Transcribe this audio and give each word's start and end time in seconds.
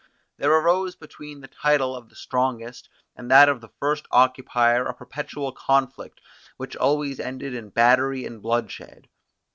There 0.37 0.51
arose 0.51 0.95
between 0.95 1.41
the 1.41 1.47
title 1.47 1.95
of 1.95 2.09
the 2.09 2.15
strongest, 2.15 2.89
and 3.15 3.29
that 3.29 3.47
of 3.47 3.61
the 3.61 3.67
first 3.79 4.07
occupier 4.09 4.83
a 4.87 4.95
perpetual 4.95 5.51
conflict, 5.51 6.21
which 6.57 6.75
always 6.75 7.19
ended 7.19 7.53
in 7.53 7.69
battery 7.69 8.25
and 8.25 8.41
bloodshed. 8.41 9.09